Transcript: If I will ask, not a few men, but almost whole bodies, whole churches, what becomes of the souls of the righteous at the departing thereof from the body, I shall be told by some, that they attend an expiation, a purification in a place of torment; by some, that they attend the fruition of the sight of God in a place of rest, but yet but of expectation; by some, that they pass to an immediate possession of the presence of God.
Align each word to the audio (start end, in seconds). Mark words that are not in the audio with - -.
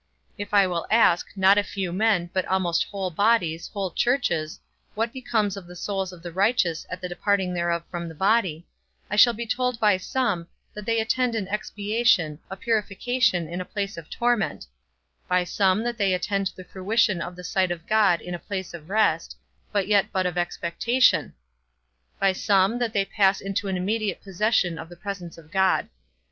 If 0.35 0.51
I 0.51 0.65
will 0.65 0.87
ask, 0.89 1.27
not 1.35 1.59
a 1.59 1.63
few 1.63 1.93
men, 1.93 2.31
but 2.33 2.43
almost 2.47 2.85
whole 2.85 3.11
bodies, 3.11 3.67
whole 3.67 3.91
churches, 3.91 4.59
what 4.95 5.13
becomes 5.13 5.55
of 5.55 5.67
the 5.67 5.75
souls 5.75 6.11
of 6.11 6.23
the 6.23 6.31
righteous 6.31 6.87
at 6.89 7.01
the 7.01 7.07
departing 7.07 7.53
thereof 7.53 7.83
from 7.91 8.09
the 8.09 8.15
body, 8.15 8.65
I 9.11 9.15
shall 9.15 9.33
be 9.33 9.45
told 9.45 9.79
by 9.79 9.97
some, 9.97 10.47
that 10.73 10.87
they 10.87 10.99
attend 10.99 11.35
an 11.35 11.47
expiation, 11.49 12.39
a 12.49 12.57
purification 12.57 13.47
in 13.47 13.61
a 13.61 13.63
place 13.63 13.95
of 13.95 14.09
torment; 14.09 14.65
by 15.27 15.43
some, 15.43 15.83
that 15.83 15.99
they 15.99 16.15
attend 16.15 16.53
the 16.55 16.63
fruition 16.63 17.21
of 17.21 17.35
the 17.35 17.43
sight 17.43 17.69
of 17.69 17.85
God 17.85 18.21
in 18.21 18.33
a 18.33 18.39
place 18.39 18.73
of 18.73 18.89
rest, 18.89 19.37
but 19.71 19.87
yet 19.87 20.07
but 20.11 20.25
of 20.25 20.35
expectation; 20.35 21.35
by 22.19 22.33
some, 22.33 22.79
that 22.79 22.91
they 22.91 23.05
pass 23.05 23.37
to 23.53 23.67
an 23.67 23.77
immediate 23.77 24.23
possession 24.23 24.79
of 24.79 24.89
the 24.89 24.97
presence 24.97 25.37
of 25.37 25.51
God. 25.51 25.89